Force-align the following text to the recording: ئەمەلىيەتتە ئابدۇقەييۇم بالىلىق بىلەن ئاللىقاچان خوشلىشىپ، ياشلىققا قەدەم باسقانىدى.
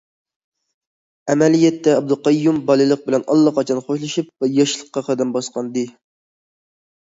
ئەمەلىيەتتە 1.33 1.93
ئابدۇقەييۇم 1.97 2.61
بالىلىق 2.69 3.03
بىلەن 3.09 3.27
ئاللىقاچان 3.35 3.83
خوشلىشىپ، 3.91 4.49
ياشلىققا 4.55 5.05
قەدەم 5.11 5.35
باسقانىدى. 5.37 5.87